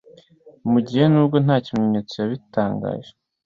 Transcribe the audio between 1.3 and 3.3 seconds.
nta kimenyetso yabitangaje